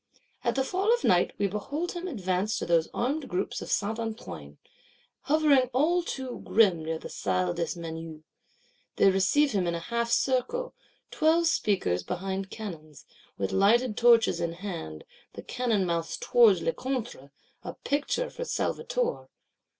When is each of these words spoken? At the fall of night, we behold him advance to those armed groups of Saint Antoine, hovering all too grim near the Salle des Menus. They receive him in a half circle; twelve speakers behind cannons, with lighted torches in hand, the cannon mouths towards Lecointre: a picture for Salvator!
At 0.43 0.55
the 0.55 0.63
fall 0.63 0.91
of 0.91 1.03
night, 1.03 1.29
we 1.37 1.45
behold 1.45 1.91
him 1.91 2.07
advance 2.07 2.57
to 2.57 2.65
those 2.65 2.87
armed 2.91 3.29
groups 3.29 3.61
of 3.61 3.69
Saint 3.69 3.99
Antoine, 3.99 4.57
hovering 5.25 5.69
all 5.73 6.01
too 6.01 6.41
grim 6.43 6.83
near 6.83 6.97
the 6.97 7.07
Salle 7.07 7.53
des 7.53 7.77
Menus. 7.79 8.23
They 8.95 9.11
receive 9.11 9.51
him 9.51 9.67
in 9.67 9.75
a 9.75 9.79
half 9.79 10.09
circle; 10.09 10.73
twelve 11.11 11.45
speakers 11.45 12.01
behind 12.01 12.49
cannons, 12.49 13.05
with 13.37 13.51
lighted 13.51 13.95
torches 13.95 14.39
in 14.41 14.53
hand, 14.53 15.03
the 15.33 15.43
cannon 15.43 15.85
mouths 15.85 16.17
towards 16.17 16.63
Lecointre: 16.63 17.29
a 17.61 17.75
picture 17.75 18.31
for 18.31 18.43
Salvator! 18.43 19.27